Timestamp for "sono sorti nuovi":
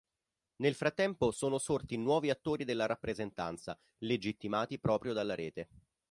1.29-2.31